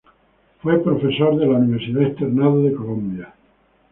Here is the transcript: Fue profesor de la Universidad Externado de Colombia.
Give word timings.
Fue 0.63 0.79
profesor 0.83 1.37
de 1.37 1.45
la 1.45 1.59
Universidad 1.59 2.01
Externado 2.01 2.63
de 2.63 2.73
Colombia. 2.73 3.35